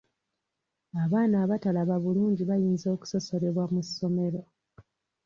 [1.03, 4.41] Abaana abatalaba bulungi bayinza okusosolebwa mu ssomero.